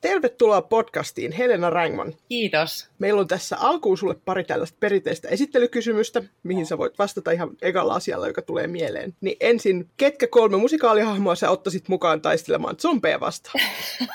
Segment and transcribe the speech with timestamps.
[0.00, 2.14] Tervetuloa podcastiin, Helena Rängman.
[2.28, 2.90] Kiitos.
[2.98, 7.94] Meillä on tässä alkuun sulle pari tällaista perinteistä esittelykysymystä, mihin sä voit vastata ihan ekalla
[7.94, 9.14] asialla, joka tulee mieleen.
[9.20, 13.64] Niin ensin, ketkä kolme musikaalihahmoa sä ottaisit mukaan taistelemaan zombeja vastaan?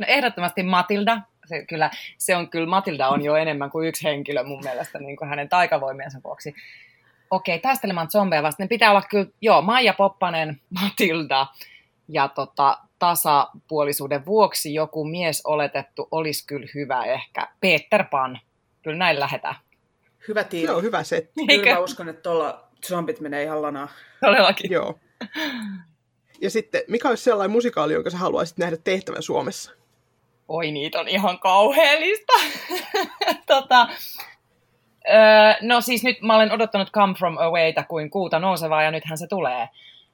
[0.00, 1.20] no ehdottomasti Matilda.
[1.46, 5.16] Se, kyllä, se on kyllä, Matilda on jo enemmän kuin yksi henkilö mun mielestä niin
[5.16, 6.54] kuin hänen taikavoimiensa vuoksi.
[7.30, 8.64] Okei, taistelemaan zombeja vastaan.
[8.64, 11.46] Ne pitää olla kyllä, joo, Maija Poppanen, Matilda
[12.08, 17.48] ja tota, tasapuolisuuden vuoksi joku mies oletettu olisi kyllä hyvä ehkä.
[17.60, 18.40] Peter Pan.
[18.82, 19.54] Kyllä näin lähetään.
[20.28, 20.66] Hyvä tiimi.
[20.66, 21.46] Joo, hyvä setti.
[21.46, 23.88] Kyllä mä uskon, että tuolla zombit menee ihan lanaa.
[24.20, 24.72] Todellakin.
[24.72, 24.98] Joo.
[26.40, 29.72] Ja sitten, mikä olisi sellainen musikaali, jonka sä haluaisit nähdä tehtävän Suomessa?
[30.48, 32.32] Oi, niitä on ihan kauheellista.
[33.54, 33.88] tota,
[35.08, 39.18] öö, no siis nyt mä olen odottanut Come From Awayta kuin kuuta nousevaa ja nythän
[39.18, 39.68] se tulee.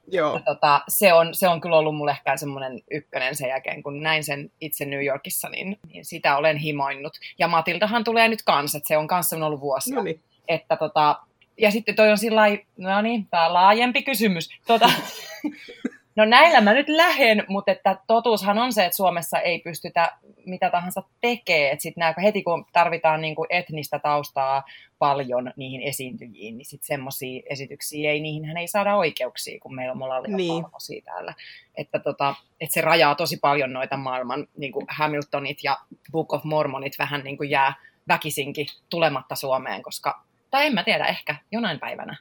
[0.07, 0.33] Joo.
[0.33, 4.03] Ja tota, se, on, se on kyllä ollut mulle ehkä semmoinen ykkönen sen jälkeen, kun
[4.03, 7.13] näin sen itse New Yorkissa, niin, niin sitä olen himoinnut.
[7.39, 9.95] Ja Matildahan tulee nyt kanssa, että se on kanssa ollut vuosia.
[9.95, 10.21] No niin.
[10.47, 11.19] Että tota,
[11.57, 12.41] ja sitten toi on sillä
[12.77, 14.49] no niin, tää laajempi kysymys.
[14.67, 14.89] Tota,
[16.15, 20.11] no näillä mä nyt lähen, mutta että totuushan on se, että Suomessa ei pystytä
[20.45, 21.71] mitä tahansa tekee.
[21.71, 24.63] Että sit nää, heti kun tarvitaan niinku etnistä taustaa
[24.99, 29.97] paljon niihin esiintyjiin, niin sitten semmoisia esityksiä ei, niihin ei saada oikeuksia, kun meillä on
[29.97, 30.65] molemmilla Niin.
[30.89, 31.03] niin.
[31.03, 31.33] täällä.
[31.75, 35.77] Että, tota, että se rajaa tosi paljon noita maailman niin kuin Hamiltonit ja
[36.11, 37.73] Book of Mormonit vähän niin kuin jää
[38.07, 42.17] väkisinkin tulematta Suomeen, koska, tai en mä tiedä, ehkä jonain päivänä.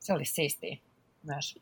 [0.00, 0.76] Se olisi siistiä
[1.22, 1.58] myös.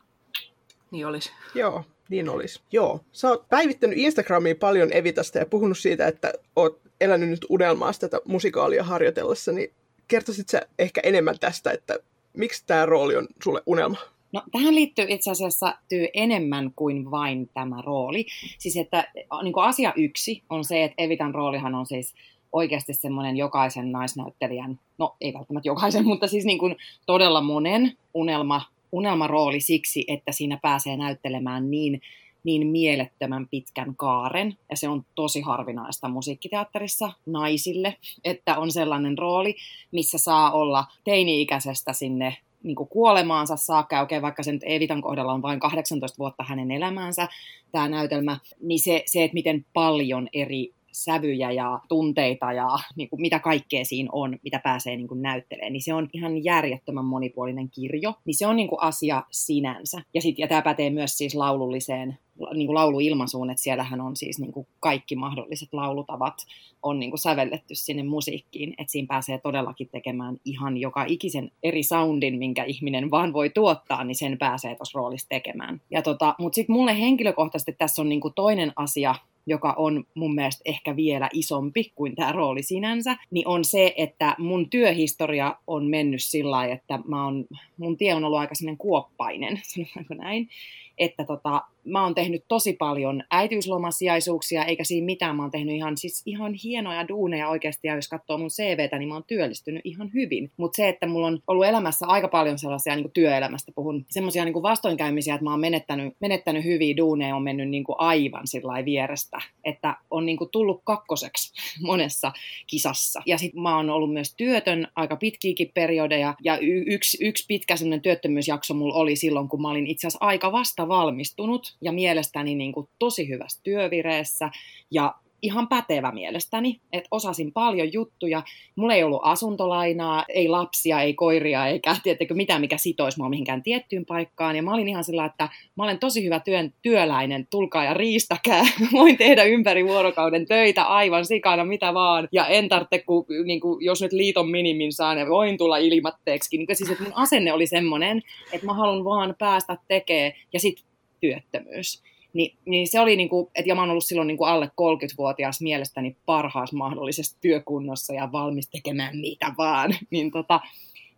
[0.93, 1.31] Niin olisi.
[1.55, 2.61] Joo, niin olisi.
[2.71, 2.99] Joo.
[3.11, 8.21] Sä oot päivittänyt Instagramiin paljon Evitasta ja puhunut siitä, että oot elänyt nyt unelmaa tätä
[8.25, 9.71] musikaalia harjoitellessa, niin
[10.07, 11.99] kertoisit sä ehkä enemmän tästä, että
[12.33, 13.97] miksi tämä rooli on sulle unelma?
[14.31, 18.25] No, tähän liittyy itse asiassa tyy enemmän kuin vain tämä rooli.
[18.57, 19.11] Siis että
[19.43, 22.13] niin kuin asia yksi on se, että Evitan roolihan on siis
[22.51, 28.61] oikeasti semmoinen jokaisen naisnäyttelijän, no ei välttämättä jokaisen, mutta siis niin kuin todella monen unelma,
[28.93, 32.01] unelmarooli siksi, että siinä pääsee näyttelemään niin,
[32.43, 34.57] niin mielettömän pitkän kaaren.
[34.69, 39.55] Ja se on tosi harvinaista musiikkiteatterissa naisille, että on sellainen rooli,
[39.91, 45.33] missä saa olla teini-ikäisestä sinne niin kuin kuolemaansa saakka, okei, vaikka se nyt Evitan kohdalla
[45.33, 47.27] on vain 18 vuotta hänen elämäänsä,
[47.71, 53.21] tämä näytelmä, niin se, se että miten paljon eri sävyjä ja tunteita ja niin kuin
[53.21, 57.69] mitä kaikkea siinä on, mitä pääsee niin kuin näyttelemään, niin se on ihan järjettömän monipuolinen
[57.69, 60.01] kirjo, niin se on niin kuin asia sinänsä.
[60.13, 62.17] Ja, sit, ja tämä pätee myös siis laululliseen
[62.53, 66.35] niin kuin lauluilmaisuun, että siellähän on siis niin kuin kaikki mahdolliset laulutavat
[66.83, 71.83] on niin kuin sävelletty sinne musiikkiin, että siinä pääsee todellakin tekemään ihan joka ikisen eri
[71.83, 75.81] soundin, minkä ihminen vaan voi tuottaa, niin sen pääsee tuossa roolissa tekemään.
[75.91, 79.15] Ja tota, mutta sitten mulle henkilökohtaisesti tässä on niin kuin toinen asia,
[79.45, 84.35] joka on mun mielestä ehkä vielä isompi kuin tämä rooli sinänsä, niin on se, että
[84.39, 87.45] mun työhistoria on mennyt sillä lailla, että mä on,
[87.77, 90.49] mun tie on ollut aika kuoppainen, sanotaanko näin,
[90.97, 95.35] että tota, mä oon tehnyt tosi paljon äitiyslomasijaisuuksia, eikä siinä mitään.
[95.35, 99.09] Mä oon tehnyt ihan, siis ihan hienoja duuneja oikeasti, ja jos katsoo mun CVtä, niin
[99.09, 100.51] mä oon työllistynyt ihan hyvin.
[100.57, 104.45] Mutta se, että mulla on ollut elämässä aika paljon sellaisia, niin kuin työelämästä puhun, semmoisia
[104.45, 108.85] niin vastoinkäymisiä, että mä oon menettänyt, menettänyt hyviä duuneja, on mennyt niin kuin aivan sillä
[108.85, 111.53] vierestä, että on niin kuin tullut kakkoseksi
[111.87, 112.31] monessa
[112.67, 113.21] kisassa.
[113.25, 117.75] Ja sitten mä oon ollut myös työtön aika pitkiäkin periodeja, ja y- yksi, yksi pitkä
[118.01, 122.73] työttömyysjakso mulla oli silloin, kun mä olin itse asiassa aika vasta valmistunut, ja mielestäni niin
[122.73, 124.51] kuin tosi hyvässä työvireessä
[124.91, 128.43] ja ihan pätevä mielestäni, että osasin paljon juttuja.
[128.75, 133.63] Mulla ei ollut asuntolainaa, ei lapsia, ei koiria, eikä tiettekö mitään, mikä sitoisi mua mihinkään
[133.63, 134.55] tiettyyn paikkaan.
[134.55, 138.63] Ja mä olin ihan sillä, että mä olen tosi hyvä työn, työläinen, tulkaa ja riistäkää.
[138.93, 142.27] Voin tehdä ympäri vuorokauden töitä aivan sikana, mitä vaan.
[142.31, 146.57] Ja en tarvitse, kun, niin kuin, jos nyt liiton minimin saan, niin voin tulla ilmatteeksi.
[146.57, 148.21] Niin, siis, että mun asenne oli semmoinen,
[148.53, 150.85] että mä haluan vaan päästä tekemään ja sitten
[151.21, 152.12] työttömyys.
[152.33, 154.65] Niin, niin se oli, niin kuin, että ja mä oon ollut silloin niin kuin alle
[154.65, 159.95] 30-vuotias mielestäni parhaassa mahdollisessa työkunnossa ja valmis tekemään mitä vaan.
[160.11, 160.59] Niin, tota,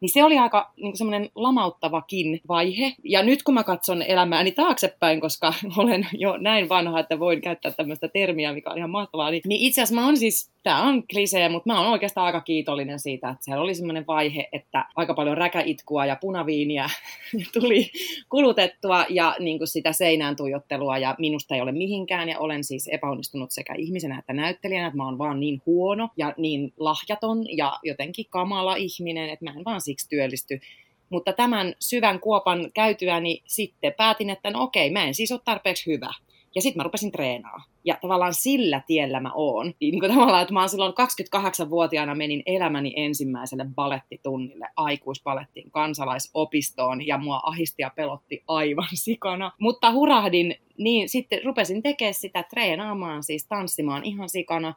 [0.02, 2.94] niin se oli aika niin semmoinen lamauttavakin vaihe.
[3.04, 7.72] Ja nyt kun mä katson elämääni taaksepäin, koska olen jo näin vanha, että voin käyttää
[7.72, 11.08] tämmöistä termiä, mikä on ihan mahtavaa, niin, niin itse asiassa mä oon siis, tämä on
[11.08, 15.14] klisee, mutta mä oon oikeastaan aika kiitollinen siitä, että siellä oli semmoinen vaihe, että aika
[15.14, 16.90] paljon räkäitkua ja punaviiniä
[17.60, 17.92] tuli
[18.30, 22.88] kulutettua ja niin kuin sitä seinään tuijottelua ja minusta ei ole mihinkään ja olen siis
[22.88, 27.80] epäonnistunut sekä ihmisenä että näyttelijänä, että mä oon vaan niin huono ja niin lahjaton ja
[27.84, 30.60] jotenkin kamala ihminen, että mä en vaan siksi työllisty.
[31.10, 35.92] Mutta tämän syvän kuopan käytyäni sitten päätin, että no okei, mä en siis ole tarpeeksi
[35.92, 36.14] hyvä.
[36.56, 37.64] Ja sitten mä rupesin treenaa.
[37.86, 39.74] Ja tavallaan sillä tiellä mä oon.
[39.80, 47.18] Niin kuin tavallaan, että mä oon silloin 28-vuotiaana menin elämäni ensimmäiselle balettitunnille aikuispalettiin kansalaisopistoon ja
[47.18, 49.52] mua ahisti ja pelotti aivan sikana.
[49.60, 54.74] Mutta hurahdin, niin sitten rupesin tekemään sitä treenaamaan, siis tanssimaan ihan sikana.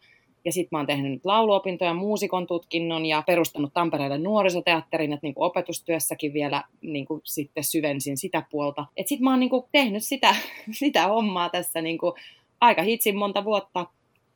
[0.49, 5.43] Ja sitten mä oon tehnyt nyt lauluopintoja, muusikon tutkinnon ja perustanut Tampereelle nuorisoteatterin, että niinku
[5.43, 8.87] opetustyössäkin vielä niinku sitten syvensin sitä puolta.
[8.97, 10.37] Että sitten mä oon niinku tehnyt sitä,
[10.71, 12.15] sitä hommaa tässä niinku
[12.61, 13.87] aika hitsin monta vuotta.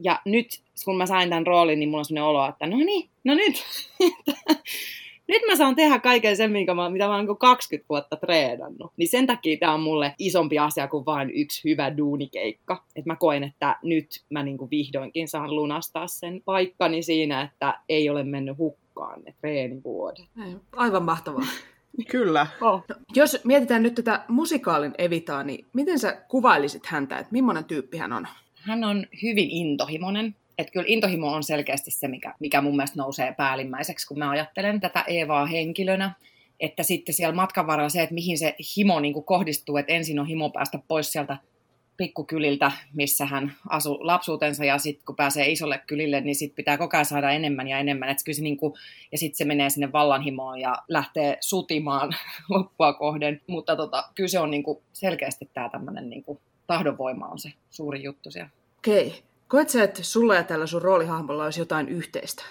[0.00, 3.10] Ja nyt, kun mä sain tämän roolin, niin mulla on sellainen olo, että no niin,
[3.24, 3.64] no nyt.
[5.32, 8.92] nyt mä saan tehdä kaiken sen, minkä mä, mitä mä oon 20 vuotta treenannut.
[8.96, 12.84] Niin sen takia tämä on mulle isompi asia kuin vain yksi hyvä duunikeikka.
[12.96, 17.78] Että mä koen, että nyt mä niin kuin vihdoinkin saan lunastaa sen paikkani siinä, että
[17.88, 20.24] ei ole mennyt hukkaan ne treenivuodet.
[20.76, 21.46] Aivan mahtavaa.
[22.10, 22.46] Kyllä.
[22.60, 22.84] Oh.
[22.88, 27.98] No, jos mietitään nyt tätä musikaalin Evitaa, niin miten sä kuvailisit häntä, että millainen tyyppi
[27.98, 28.28] hän on?
[28.54, 30.34] Hän on hyvin intohimoinen.
[30.58, 34.80] Että kyllä intohimo on selkeästi se, mikä, mikä mun mielestä nousee päällimmäiseksi, kun mä ajattelen
[34.80, 36.14] tätä Eevaa henkilönä.
[36.60, 40.20] Että sitten siellä matkan varrella se, että mihin se himo niin kuin kohdistuu, että ensin
[40.20, 41.36] on himo päästä pois sieltä
[41.96, 46.96] pikkukyliltä, missä hän asui lapsuutensa, ja sitten kun pääsee isolle kylille, niin sitten pitää koko
[46.96, 48.08] ajan saada enemmän ja enemmän.
[48.08, 48.76] Et kyllä se niinku,
[49.12, 52.12] ja sitten se menee sinne vallanhimoon ja lähtee sutimaan
[52.50, 53.40] loppua kohden.
[53.46, 58.30] Mutta tota, kyllä se on niinku selkeästi tämä tämmöinen niinku, tahdonvoima on se suuri juttu
[58.30, 58.50] siellä.
[58.78, 59.31] Okei.
[59.52, 62.42] Koet sä, että sulla ja tällä sun roolihahmolla olisi jotain yhteistä?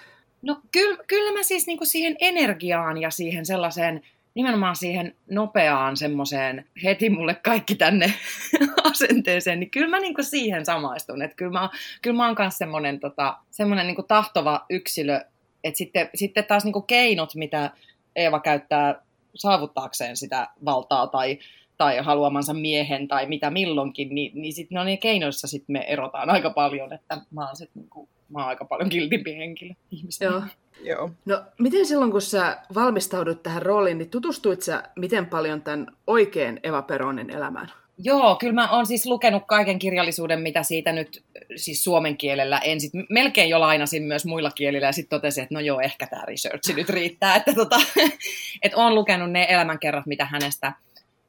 [0.42, 4.02] No kyllä, kyllä mä siis niinku siihen energiaan ja siihen sellaiseen,
[4.34, 8.12] nimenomaan siihen nopeaan semmoiseen heti mulle kaikki tänne
[8.90, 11.22] asenteeseen, niin kyllä mä niinku siihen samaistun.
[11.22, 11.68] Että kyllä mä,
[12.02, 15.20] kyllä mä oon myös semmoinen tota, semmonen niinku tahtova yksilö,
[15.64, 17.70] että sitten, sitten taas niinku keinot, mitä
[18.16, 19.02] Eeva käyttää
[19.34, 21.38] saavuttaakseen sitä valtaa tai
[21.82, 26.30] tai haluamansa miehen tai mitä milloinkin, niin, niin sitten no niin keinoissa sit me erotaan
[26.30, 30.30] aika paljon, että mä oon, sit, niinku, mä oon aika paljon kiltimpi henkilö ihmisenä.
[30.30, 30.42] Joo.
[30.84, 31.10] Joo.
[31.24, 36.60] No, miten silloin, kun sä valmistaudut tähän rooliin, niin tutustuit sä miten paljon tämän oikein
[36.62, 37.72] Eva Peronin elämään?
[37.98, 41.22] Joo, kyllä mä oon siis lukenut kaiken kirjallisuuden, mitä siitä nyt
[41.56, 42.90] siis suomen kielellä ensin.
[43.10, 46.74] Melkein jo lainasin myös muilla kielillä ja sitten totesin, että no joo, ehkä tämä research
[46.74, 47.36] nyt riittää.
[47.36, 47.76] Että tota,
[48.62, 50.72] et oon lukenut ne elämänkerrat, mitä hänestä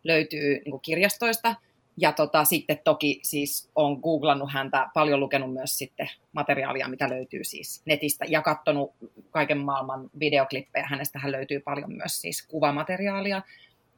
[0.04, 1.56] löytyy niin kirjastoista.
[1.98, 7.44] Ja tota, sitten toki siis on googlannut häntä, paljon lukenut myös sitten materiaalia, mitä löytyy
[7.44, 8.92] siis netistä, ja katsonut
[9.32, 10.88] kaiken maailman videoklippejä.
[10.90, 13.42] Hänestähän löytyy paljon myös siis kuvamateriaalia,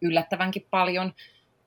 [0.01, 1.13] yllättävänkin paljon.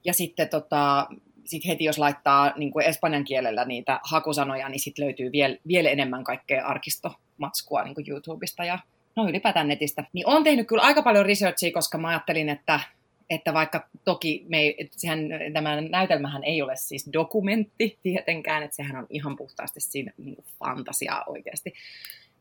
[0.05, 1.07] Ja sitten tota,
[1.45, 5.91] sit heti jos laittaa niin kuin espanjan kielellä niitä hakusanoja, niin sitten löytyy vielä, vielä
[5.91, 8.79] enemmän kaikkea arkistomatskua niin kuin YouTubesta ja
[9.17, 10.05] no ylipäätään netistä.
[10.13, 12.81] Niin on tehnyt kyllä aika paljon researchia, koska mä ajattelin, että
[13.31, 15.21] että vaikka toki me ei, sehän,
[15.53, 20.47] tämä näytelmähän ei ole siis dokumentti tietenkään, että sehän on ihan puhtaasti siinä niin kuin
[20.59, 21.73] fantasiaa oikeasti.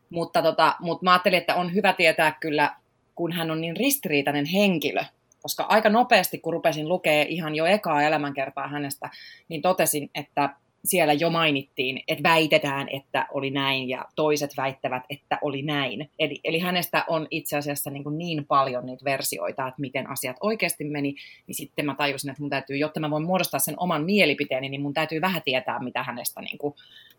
[0.10, 2.76] Mutta, tota, mutta mä ajattelin, että on hyvä tietää kyllä,
[3.16, 5.04] kun hän on niin ristiriitainen henkilö,
[5.42, 9.10] koska aika nopeasti, kun rupesin lukea ihan jo ekaa elämänkertaa hänestä,
[9.50, 10.50] niin totesin, että
[10.88, 16.12] siellä jo mainittiin, että väitetään, että oli näin ja toiset väittävät, että oli näin.
[16.20, 20.38] Eli, eli hänestä on itse asiassa niin, kuin niin paljon niitä versioita, että miten asiat
[20.42, 21.16] oikeasti meni,
[21.48, 24.82] niin sitten mä tajusin, että mun täytyy, jotta mä voin muodostaa sen oman mielipiteeni, niin
[24.82, 26.74] mun täytyy vähän tietää, mitä hänestä, niin kuin,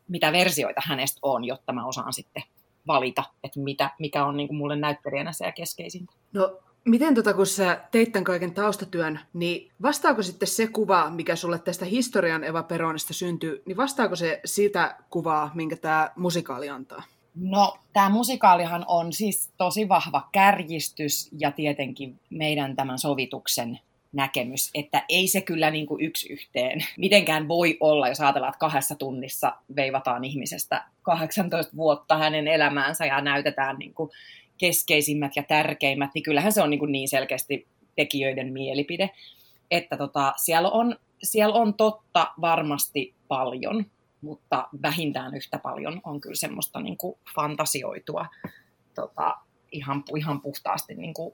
[0.08, 2.42] mitä versioita hänestä on, jotta mä osaan sitten
[2.86, 6.12] valita, että mitä, mikä on niin kuin mulle näyttelijänä se keskeisintä.
[6.32, 6.58] No
[6.88, 11.58] Miten tota, kun sä teit tämän kaiken taustatyön, niin vastaako sitten se kuva, mikä sulle
[11.58, 17.02] tästä historian Eva Peronista syntyy, niin vastaako se sitä kuvaa, minkä tämä musikaali antaa?
[17.34, 23.78] No, tämä musikaalihan on siis tosi vahva kärjistys ja tietenkin meidän tämän sovituksen
[24.12, 28.58] näkemys, että ei se kyllä niin kuin yksi yhteen mitenkään voi olla, jos ajatellaan, että
[28.58, 34.10] kahdessa tunnissa veivataan ihmisestä 18 vuotta hänen elämäänsä ja näytetään niin kuin
[34.58, 39.10] keskeisimmät ja tärkeimmät, niin kyllähän se on niin, kuin niin selkeästi tekijöiden mielipide,
[39.70, 43.86] että tota, siellä, on, siellä on totta varmasti paljon,
[44.20, 48.26] mutta vähintään yhtä paljon on kyllä semmoista niin kuin fantasioitua
[48.94, 49.38] tota,
[49.72, 51.32] ihan, ihan puhtaasti niin kuin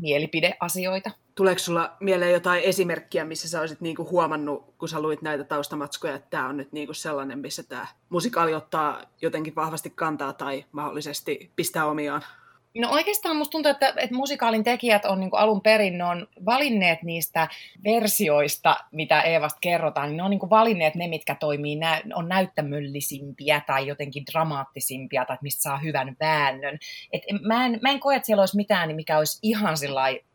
[0.00, 1.10] mielipideasioita.
[1.34, 6.14] Tuleeko sulla mieleen jotain esimerkkiä, missä sä olisit niinku huomannut, kun sä luit näitä taustamatskoja,
[6.14, 11.50] että tämä on nyt niinku sellainen, missä tämä musikaali ottaa jotenkin vahvasti kantaa tai mahdollisesti
[11.56, 12.22] pistää omiaan?
[12.78, 17.02] No oikeastaan musta tuntuu, että, että musikaalin tekijät on niin alun perin, ne on valinneet
[17.02, 17.48] niistä
[17.84, 23.62] versioista, mitä Eevasta kerrotaan, niin ne on niin valinneet ne, mitkä toimii, nä- on näyttämöllisimpiä
[23.66, 26.78] tai jotenkin dramaattisimpia tai mistä saa hyvän väännön.
[27.12, 29.76] Et mä, en, mä en koe, että siellä olisi mitään, mikä olisi ihan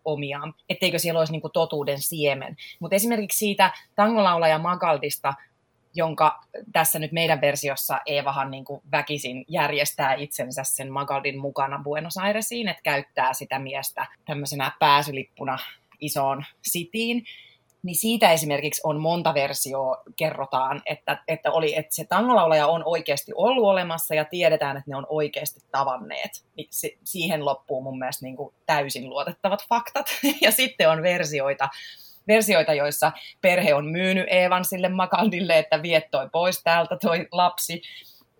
[0.05, 2.55] omiaan, etteikö siellä olisi niin totuuden siemen.
[2.79, 5.33] Mutta esimerkiksi siitä tangolaulaja Magaldista
[5.95, 6.39] jonka
[6.73, 12.67] tässä nyt meidän versiossa Eevahan niin kuin väkisin järjestää itsensä sen Magaldin mukana Buenos Airesiin,
[12.67, 15.57] että käyttää sitä miestä tämmöisenä pääsylippuna
[15.99, 17.25] isoon sitiin
[17.83, 23.31] niin siitä esimerkiksi on monta versioa kerrotaan, että, että, oli, että se tangolaulaja on oikeasti
[23.35, 26.31] ollut olemassa ja tiedetään, että ne on oikeasti tavanneet.
[26.57, 30.05] Niin se, siihen loppuu mun mielestä niin kuin täysin luotettavat faktat.
[30.41, 31.69] Ja sitten on versioita,
[32.27, 33.11] versioita, joissa
[33.41, 37.81] perhe on myynyt Eevan sille Makaldille, että viet toi pois täältä toi lapsi.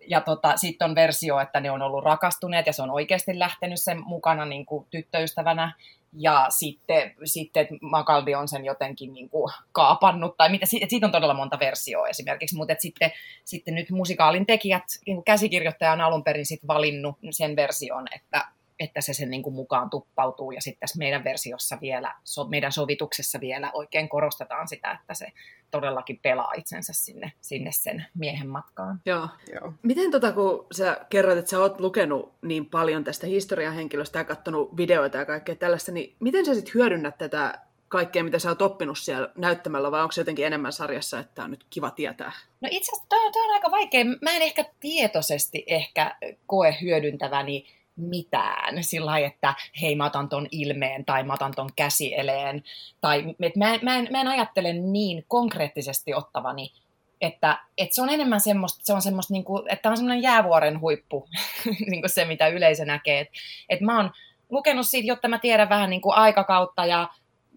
[0.08, 3.80] Ja tota, sitten on versio, että ne on ollut rakastuneet ja se on oikeasti lähtenyt
[3.80, 5.72] sen mukana niin kuin tyttöystävänä
[6.16, 11.34] ja sitten, sitten Makaldi on sen jotenkin niin kuin kaapannut, tai mitä, siitä on todella
[11.34, 13.12] monta versioa esimerkiksi, mutta sitten,
[13.44, 18.48] sitten nyt musikaalin tekijät, niin käsikirjoittaja on alun perin sit valinnut sen version, että,
[18.78, 22.72] että se sen niin kuin mukaan tuppautuu, ja sitten tässä meidän versiossa vielä, so, meidän
[22.72, 25.32] sovituksessa vielä oikein korostetaan sitä, että se
[25.70, 29.00] todellakin pelaa itsensä sinne, sinne sen miehen matkaan.
[29.06, 29.28] Joo.
[29.52, 29.72] Joo.
[29.82, 34.24] Miten tota, kun sä kerroit, että sä oot lukenut niin paljon tästä historian henkilöstä ja
[34.24, 38.62] katsonut videoita ja kaikkea tällaista, niin miten sä sitten hyödynnät tätä kaikkea, mitä sä oot
[38.62, 42.32] oppinut siellä näyttämällä, vai onko se jotenkin enemmän sarjassa, että on nyt kiva tietää?
[42.60, 44.04] No itse asiassa toi, toi on aika vaikea.
[44.04, 46.16] Mä en ehkä tietoisesti ehkä
[46.46, 51.70] koe hyödyntäväni mitään sillä lailla, että hei mä otan ton ilmeen tai mä otan ton
[51.76, 52.62] käsieleen.
[53.00, 56.72] Tai että mä, mä, en, mä en ajattele niin konkreettisesti ottavani,
[57.20, 60.80] että, että se on enemmän semmoista, se on semmoista niin kuin, että on semmoinen jäävuoren
[60.80, 61.28] huippu,
[61.90, 63.20] niin kuin se mitä yleisö näkee.
[63.20, 63.34] Että,
[63.68, 64.10] että mä oon
[64.50, 67.08] lukenut siitä, jotta mä tiedän vähän niin kuin aikakautta ja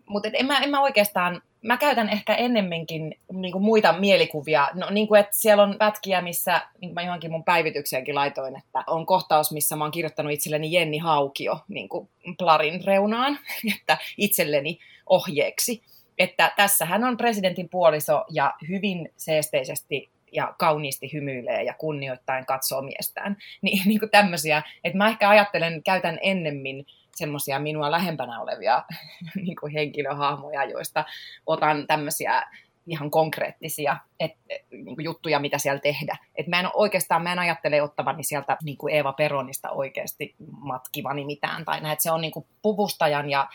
[0.10, 4.70] mutta en mä, en mä oikeastaan mä käytän ehkä ennemminkin niin kuin muita mielikuvia.
[4.74, 8.58] No, niin kuin, että siellä on pätkiä, missä, niin kuin mä johonkin mun päivitykseenkin laitoin,
[8.58, 13.40] että on kohtaus, missä mä oon kirjoittanut itselleni Jenni Haukio niin kuin plarin reunaan,
[13.78, 15.84] että itselleni ohjeeksi.
[16.18, 23.38] Että tässähän on presidentin puoliso ja hyvin seesteisesti ja kauniisti hymyilee ja kunnioittain katsoo miestään.
[23.62, 28.84] Niin, niin kuin tämmöisiä, että mä ehkä ajattelen, käytän ennemmin semmoisia minua lähempänä olevia
[29.46, 31.06] niin kuin henkilöhahmoja, joista
[31.46, 32.44] otan tämmöisiä
[32.88, 34.32] ihan konkreettisia et,
[34.72, 36.18] niin kuin juttuja, mitä siellä tehdä.
[36.36, 41.26] Et mä en oikeastaan, mä en ajattele ottavani sieltä niin kuin Eeva Peronista oikeasti matkivani
[41.26, 41.66] mitään.
[41.66, 43.48] Tai näin, se on niin kuin puvustajan ja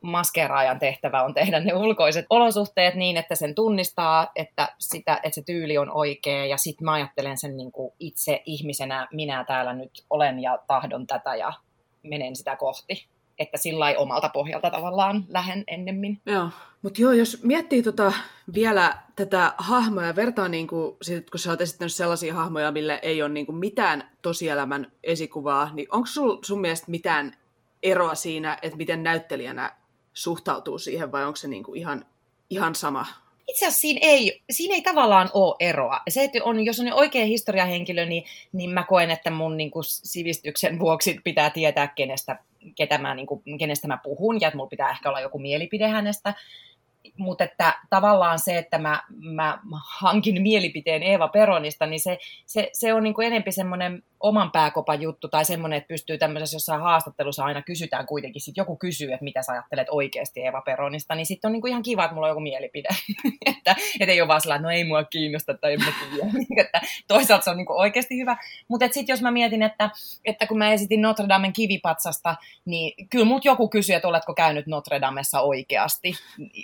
[0.00, 5.42] maskeraajan tehtävä on tehdä ne ulkoiset olosuhteet niin, että sen tunnistaa, että, sitä, että se
[5.42, 6.46] tyyli on oikea.
[6.46, 11.06] Ja sitten mä ajattelen sen niin kuin itse ihmisenä, minä täällä nyt olen ja tahdon
[11.06, 11.52] tätä ja
[12.02, 13.08] menen sitä kohti.
[13.38, 16.20] Että sillä omalta pohjalta tavallaan lähen ennemmin.
[16.26, 16.50] Joo,
[16.82, 18.12] mutta joo, jos miettii tota
[18.54, 22.98] vielä tätä hahmoa ja vertaa, niin kuin, sit, kun sä oot esittänyt sellaisia hahmoja, mille
[23.02, 27.36] ei ole niin kuin mitään tosielämän esikuvaa, niin onko sul, sun mielestä mitään
[27.82, 29.72] eroa siinä, että miten näyttelijänä
[30.12, 32.04] suhtautuu siihen, vai onko se niin kuin ihan,
[32.50, 33.06] ihan sama?
[33.48, 36.00] Itse asiassa siinä ei, siinä ei tavallaan ole eroa.
[36.08, 39.84] Se, että on, jos on oikea historiahenkilö, niin, niin mä koen, että mun niin kuin,
[39.86, 42.38] sivistyksen vuoksi pitää tietää, kenestä,
[42.76, 45.88] ketä mä, niin kuin, kenestä mä puhun, ja että mulla pitää ehkä olla joku mielipide
[45.88, 46.34] hänestä
[47.16, 49.02] mutta että tavallaan se, että mä,
[49.34, 49.58] mä
[49.98, 55.02] hankin mielipiteen Eeva Peronista, niin se, se, se on niin kuin enempi semmoinen oman pääkopan
[55.02, 59.24] juttu tai semmoinen, että pystyy tämmöisessä jossain haastattelussa aina kysytään kuitenkin, sit joku kysyy, että
[59.24, 62.26] mitä sä ajattelet oikeasti Eeva Peronista, niin sitten on niin kuin ihan kiva, että mulla
[62.26, 62.88] on joku mielipide.
[63.46, 66.30] että, että ei ole vaan sellainen, että no ei mua kiinnosta tai en mä tiedä.
[66.66, 68.36] että toisaalta se on niin kuin oikeasti hyvä.
[68.68, 69.90] Mutta sitten jos mä mietin, että,
[70.24, 74.66] että kun mä esitin Notre Damen kivipatsasta, niin kyllä mut joku kysyy, että oletko käynyt
[74.66, 76.12] Notre Damessa oikeasti.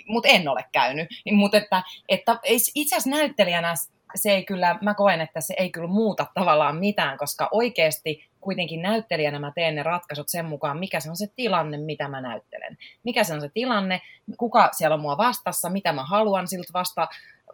[0.07, 1.07] Mutta en ole käynyt.
[1.25, 2.39] Niin, mutta että, että
[2.75, 3.73] itse asiassa näyttelijänä
[4.15, 8.81] se ei kyllä, mä koen, että se ei kyllä muuta tavallaan mitään, koska oikeasti kuitenkin
[8.81, 12.77] näyttelijänä mä teen ne ratkaisut sen mukaan, mikä se on se tilanne, mitä mä näyttelen.
[13.03, 14.01] Mikä se on se tilanne,
[14.37, 17.07] kuka siellä on mua vastassa, mitä mä haluan siltä vasta,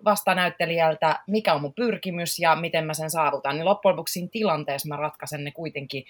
[0.06, 3.56] vastanäyttelijältä, mikä on mun pyrkimys ja miten mä sen saavutan.
[3.56, 6.04] Niin loppujen lopuksi siinä tilanteessa mä ratkaisen ne kuitenkin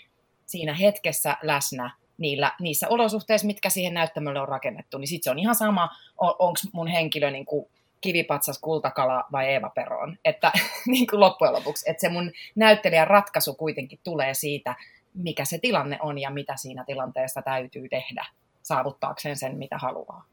[0.46, 4.98] siinä hetkessä läsnä niillä, niissä olosuhteissa, mitkä siihen näyttämölle on rakennettu.
[4.98, 7.66] Niin sitten se on ihan sama, on, onko mun henkilö niin kuin
[8.02, 10.18] kivipatsas, kultakala vai Eeva Peron.
[10.26, 10.52] Että
[10.88, 14.76] niin kuin loppujen lopuksi, että se mun näyttelijän ratkaisu kuitenkin tulee siitä,
[15.14, 18.26] mikä se tilanne on ja mitä siinä tilanteessa täytyy tehdä
[18.62, 20.26] saavuttaakseen sen, mitä haluaa.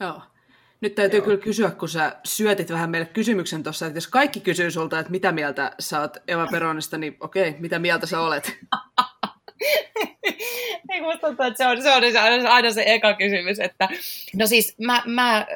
[0.00, 0.22] Joo.
[0.80, 1.24] Nyt täytyy Joo.
[1.24, 5.10] kyllä kysyä, kun sä syötit vähän meille kysymyksen tuossa, että jos kaikki kysyy sulta, että
[5.10, 8.58] mitä mieltä sä oot Eva Peronista, niin okei, mitä mieltä sä olet?
[10.88, 13.88] niin musta tuntuu, että se on, se on aina, aina se eka kysymys, että
[14.36, 15.46] no siis mä, mä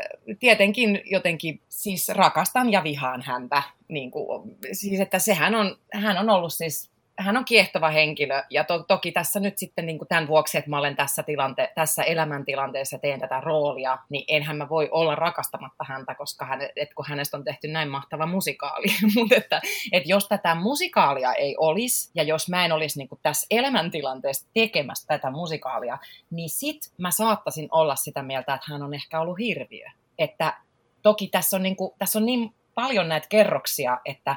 [0.41, 6.31] tietenkin jotenkin siis rakastan ja vihaan häntä, niin kuin, siis että sehän on, hän on
[6.31, 10.29] ollut siis hän on kiehtova henkilö ja to, toki tässä nyt sitten niin kuin tämän
[10.29, 14.69] vuoksi, että mä olen tässä, tilante, tässä elämäntilanteessa ja teen tätä roolia, niin enhän mä
[14.69, 18.87] voi olla rakastamatta häntä, koska hän, et kun hänestä on tehty näin mahtava musikaali.
[19.17, 19.61] Mutta että,
[19.93, 24.49] että jos tätä musikaalia ei olisi ja jos mä en olisi niin kuin tässä elämäntilanteessa
[24.55, 25.99] tekemässä tätä musikaalia,
[26.31, 29.87] niin sit mä saattaisin olla sitä mieltä, että hän on ehkä ollut hirviö.
[30.19, 30.55] Että
[31.03, 34.37] toki tässä on, niin kuin, tässä on niin paljon näitä kerroksia, että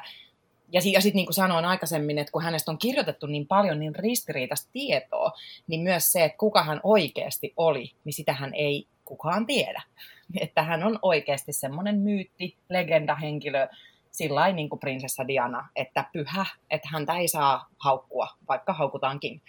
[0.72, 3.94] ja, ja sitten niin kuin sanoin aikaisemmin, että kun hänestä on kirjoitettu niin paljon niin
[3.94, 5.32] ristiriitaista tietoa,
[5.66, 9.82] niin myös se, että kuka hän oikeasti oli, niin sitä hän ei kukaan tiedä.
[10.40, 13.68] Että hän on oikeasti semmoinen myytti, legendahenkilö,
[14.10, 19.42] sillä niin kuin prinsessa Diana, että pyhä, että häntä ei saa haukkua, vaikka haukutaankin.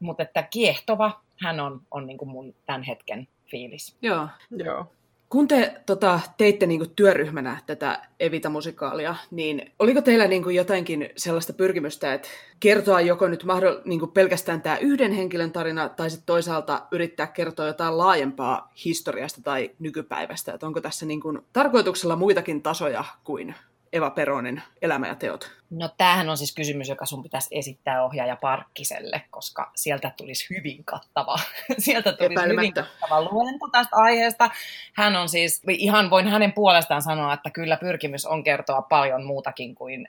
[0.00, 3.96] Mutta että kiehtova hän on, on niin kuin mun tämän hetken fiilis.
[4.02, 4.28] Joo.
[4.50, 4.86] Joo.
[5.28, 11.10] Kun te tota, teitte niin kuin, työryhmänä tätä Evita-musikaalia, niin oliko teillä niin kuin, jotenkin
[11.16, 12.28] sellaista pyrkimystä, että
[12.60, 17.26] kertoa joko nyt mahdoll- niin kuin, pelkästään tämä yhden henkilön tarina, tai sitten toisaalta yrittää
[17.26, 20.52] kertoa jotain laajempaa historiasta tai nykypäivästä?
[20.52, 23.54] Että onko tässä niin kuin, tarkoituksella muitakin tasoja kuin
[23.94, 25.50] Eva Peronin elämä ja teot?
[25.70, 30.84] No tämähän on siis kysymys, joka sun pitäisi esittää ohjaaja Parkkiselle, koska sieltä tulisi hyvin
[30.84, 31.36] kattava,
[31.78, 34.50] sieltä tulisi hyvin kattava luento tästä aiheesta.
[34.92, 39.74] Hän on siis, ihan voin hänen puolestaan sanoa, että kyllä pyrkimys on kertoa paljon muutakin
[39.74, 40.08] kuin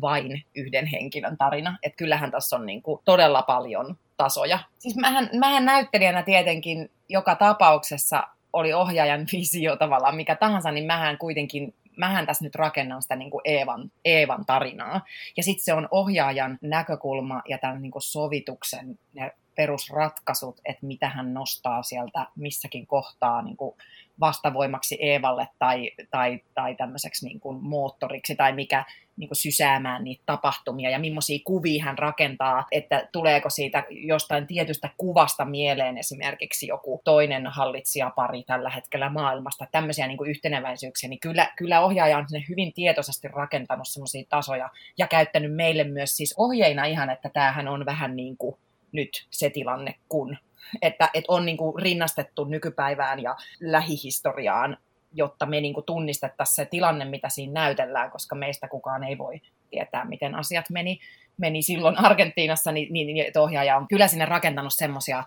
[0.00, 1.78] vain yhden henkilön tarina.
[1.82, 4.58] Että kyllähän tässä on niin kuin todella paljon tasoja.
[4.78, 8.22] Siis mähän, mähän näyttelijänä tietenkin joka tapauksessa
[8.52, 13.30] oli ohjaajan visio tavallaan mikä tahansa, niin mähän kuitenkin mähän tässä nyt rakennan sitä niin
[13.30, 15.00] kuin Eevan, Eevan tarinaa.
[15.36, 21.08] Ja sitten se on ohjaajan näkökulma ja tämän niin kuin sovituksen ne perusratkaisut, että mitä
[21.08, 23.76] hän nostaa sieltä missäkin kohtaa niin kuin
[24.20, 28.84] vastavoimaksi Eevalle tai, tai, tai tämmöiseksi niin kuin moottoriksi tai mikä
[29.16, 34.90] niin kuin sysäämään niitä tapahtumia ja millaisia kuvia hän rakentaa, että tuleeko siitä jostain tietystä
[34.98, 41.52] kuvasta mieleen esimerkiksi joku toinen hallitsijapari tällä hetkellä maailmasta, tämmöisiä niin kuin yhteneväisyyksiä, niin kyllä,
[41.56, 47.10] kyllä ohjaaja on hyvin tietoisesti rakentanut semmoisia tasoja ja käyttänyt meille myös siis ohjeina ihan,
[47.10, 48.56] että tämähän on vähän niin kuin
[48.92, 50.36] nyt se tilanne, kun
[50.82, 54.76] että, että on niin kuin rinnastettu nykypäivään ja lähihistoriaan,
[55.12, 59.40] jotta me niin kuin tunnistettaisiin se tilanne, mitä siinä näytellään, koska meistä kukaan ei voi
[59.70, 61.00] tietää, miten asiat meni
[61.36, 64.72] meni silloin Argentiinassa, niin, niin, niin ohjaaja on kyllä sinne rakentanut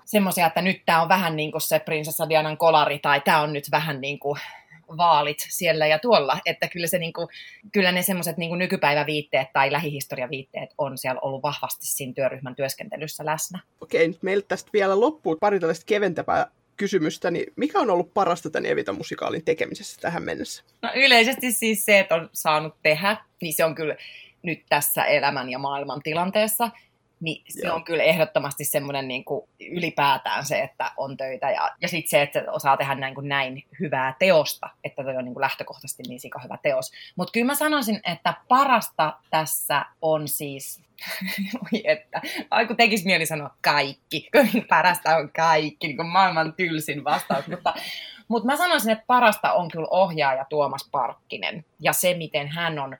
[0.05, 3.53] semmoisia, että nyt tämä on vähän niin kuin se prinsessa Dianan kolari, tai tämä on
[3.53, 4.39] nyt vähän niin kuin
[4.97, 7.27] vaalit siellä ja tuolla, että kyllä, se, niin kuin,
[7.71, 13.59] kyllä ne semmoiset niin nykypäiväviitteet tai lähihistoriaviitteet on siellä ollut vahvasti siinä työryhmän työskentelyssä läsnä.
[13.81, 18.49] Okei, nyt meiltä tästä vielä loppuu pari tällaista keventävää kysymystä, niin mikä on ollut parasta
[18.49, 20.63] tämän Evita-musikaalin tekemisessä tähän mennessä?
[20.81, 23.95] No yleisesti siis se, että on saanut tehdä, niin se on kyllä
[24.41, 26.69] nyt tässä elämän ja maailman tilanteessa
[27.19, 27.75] niin se Joo.
[27.75, 31.51] on kyllä ehdottomasti semmoinen niin kuin ylipäätään se, että on töitä.
[31.51, 35.25] Ja, ja sitten se, että osaa tehdä näin, kuin näin hyvää teosta, että toi on
[35.25, 36.91] niin kuin lähtökohtaisesti niin sika hyvä teos.
[37.15, 40.87] Mutta kyllä mä sanoisin, että parasta tässä on siis
[41.73, 44.29] Oi että, ai kun tekisi mieli sanoa kaikki,
[44.69, 47.73] parasta on kaikki, niin kuin maailman tylsin vastaus, mutta,
[48.27, 52.97] mutta mä sanoisin, että parasta on kyllä ohjaaja Tuomas Parkkinen ja se, miten hän on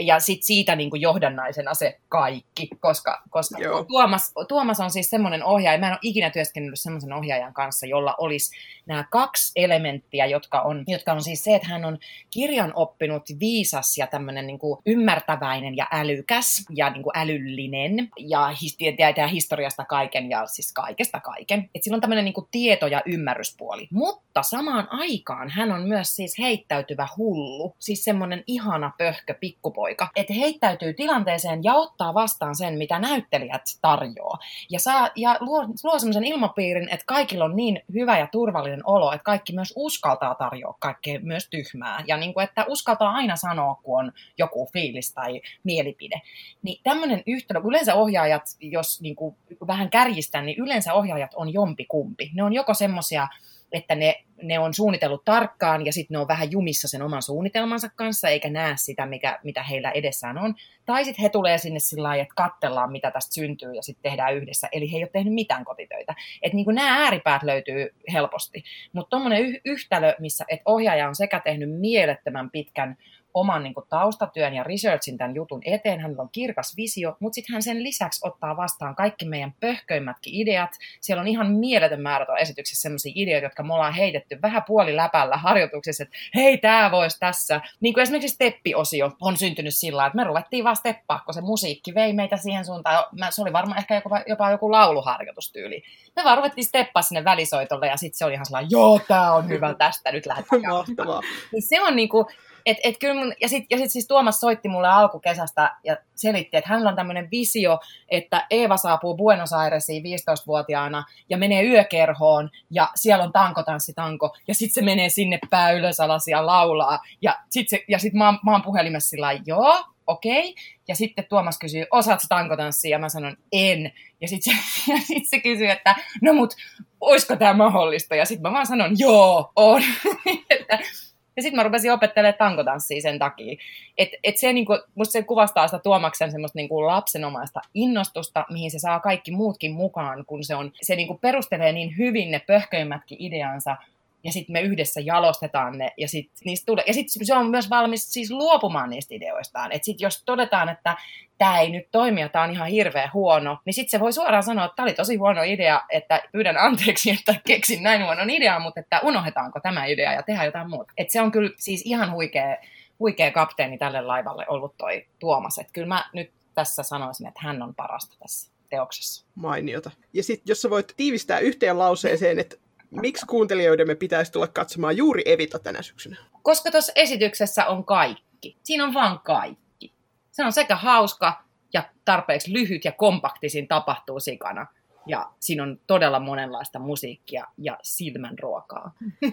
[0.00, 5.44] ja sit siitä niin kuin johdannaisena se kaikki, koska, koska Tuomas, Tuomas on siis semmoinen
[5.44, 10.60] ohjaaja, mä en ole ikinä työskennellyt semmoisen ohjaajan kanssa, jolla olisi nämä kaksi elementtiä, jotka
[10.60, 11.98] on, jotka on siis se, että hän on
[12.30, 18.50] kirjan oppinut viisas ja tämmöinen niin kuin ymmärtäväinen ja älykäs ja niin kuin älyllinen ja
[18.96, 21.70] tietää historiasta kaiken ja siis kaikesta kaiken.
[21.74, 23.88] Et sillä on tämmöinen niin kuin tieto- ja ymmärryspuoli.
[23.90, 30.08] Mutta samaan aikaan hän on myös siis heittäytyvä hullu, siis semmoinen ihana pöhkö pikku poika,
[30.16, 34.38] että heittäytyy tilanteeseen ja ottaa vastaan sen, mitä näyttelijät tarjoaa.
[34.70, 39.12] Ja, saa, ja luo, luo sellaisen ilmapiirin, että kaikilla on niin hyvä ja turvallinen olo,
[39.12, 42.04] että kaikki myös uskaltaa tarjoa kaikkea myös tyhmää.
[42.06, 46.22] Ja niin kuin, että uskaltaa aina sanoa, kun on joku fiilis tai mielipide.
[46.62, 49.36] Niin tämmöinen yhtälö, yleensä ohjaajat, jos niin kuin
[49.66, 52.30] vähän kärjistän, niin yleensä ohjaajat on jompi kumpi.
[52.34, 53.28] Ne on joko semmoisia
[53.72, 57.88] että ne, ne on suunnitellut tarkkaan ja sitten ne on vähän jumissa sen oman suunnitelmansa
[57.96, 60.54] kanssa, eikä näe sitä, mikä, mitä heillä edessään on.
[60.86, 64.36] Tai sitten he tulee sinne sillä lailla, että katsellaan, mitä tästä syntyy ja sitten tehdään
[64.36, 64.68] yhdessä.
[64.72, 66.14] Eli he ei ole tehnyt mitään kotitöitä.
[66.42, 68.64] Että niin nämä ääripäät löytyy helposti.
[68.92, 72.96] Mutta tuommoinen yhtälö, missä et ohjaaja on sekä tehnyt mielettömän pitkän
[73.34, 77.52] oman niin kuin, taustatyön ja researchin tämän jutun eteen, hänellä on kirkas visio, mutta sitten
[77.52, 80.70] hän sen lisäksi ottaa vastaan kaikki meidän pöhköimmätkin ideat.
[81.00, 86.02] Siellä on ihan mieletön määrä esityksessä sellaisia ideoita, jotka me ollaan heitetty vähän puoliläpällä harjoituksessa,
[86.02, 87.60] että hei, tämä voisi tässä.
[87.80, 91.94] Niin kuin esimerkiksi steppiosio on syntynyt sillä että me ruvettiin vaan steppaa, kun se musiikki
[91.94, 93.04] vei meitä siihen suuntaan.
[93.30, 95.82] Se oli varmaan ehkä jopa, jopa joku lauluharjoitustyyli.
[96.16, 99.48] Me vaan ruvettiin steppaa sinne välisoitolle ja sitten se oli ihan sellainen, joo, tämä on
[99.48, 100.62] hyvä, tästä nyt lähdetään.
[100.68, 101.20] Mahtavaa.
[101.52, 102.26] Niin se on niinku,
[102.68, 106.56] et, et kyllä mun, ja sitten ja sit siis Tuomas soitti mulle alkukesästä ja selitti,
[106.56, 107.78] että hänellä on tämmöinen visio,
[108.08, 114.36] että Eeva saapuu Buenos Airesiin 15-vuotiaana ja menee yökerhoon ja siellä on tanko, tanssi, tanko.
[114.48, 116.98] Ja sitten se menee sinne pää ylös alas ja laulaa.
[117.22, 120.50] Ja sitten sit mä, mä oon puhelimessa sillä joo, okei.
[120.50, 120.62] Okay.
[120.88, 122.90] Ja sitten Tuomas kysyy, osaatko tankotanssia?
[122.90, 123.92] Ja mä sanon, en.
[124.20, 124.60] Ja sitten se,
[124.92, 126.54] ja sit se kysyy, että no mut,
[127.00, 128.14] olisiko tämä mahdollista?
[128.14, 129.82] Ja sitten mä vaan sanon, joo, on.
[131.38, 133.56] ja sitten mä rupesin opettelemaan tankotanssia sen takia.
[133.98, 138.78] Et, et se, niinku, musta se kuvastaa sitä Tuomaksen semmoista niinku lapsenomaista innostusta, mihin se
[138.78, 143.76] saa kaikki muutkin mukaan, kun se, on, se niinku perustelee niin hyvin ne pöhköimmätkin ideansa,
[144.24, 146.84] ja sitten me yhdessä jalostetaan ne, ja sitten niistä tulee.
[146.86, 149.72] Ja sitten se on myös valmis siis luopumaan niistä ideoistaan.
[149.72, 150.96] Että sitten jos todetaan, että
[151.38, 154.42] tämä ei nyt toimi ja tämä on ihan hirveän huono, niin sitten se voi suoraan
[154.42, 158.62] sanoa, että tämä oli tosi huono idea, että pyydän anteeksi, että keksin näin huonon idean,
[158.62, 160.92] mutta että unohdetaanko tämä idea ja tehdään jotain muuta.
[160.96, 162.56] Että se on kyllä siis ihan huikea,
[162.98, 165.58] huikea kapteeni tälle laivalle ollut toi Tuomas.
[165.58, 169.26] Että kyllä mä nyt tässä sanoisin, että hän on parasta tässä teoksessa.
[169.34, 169.90] Mainiota.
[170.12, 172.56] Ja sitten jos sä voit tiivistää yhteen lauseeseen, että
[172.90, 176.16] miksi kuuntelijoidemme pitäisi tulla katsomaan juuri Evita tänä syksynä?
[176.42, 178.56] Koska tuossa esityksessä on kaikki.
[178.62, 179.92] Siinä on vaan kaikki.
[180.30, 184.66] Se on sekä hauska ja tarpeeksi lyhyt ja kompaktisin tapahtuu sikana.
[185.06, 188.92] Ja siinä on todella monenlaista musiikkia ja silmän ruokaa.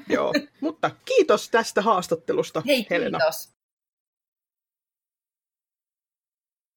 [0.10, 3.20] Joo, mutta kiitos tästä haastattelusta, Hei, Helena.
[3.20, 3.55] kiitos.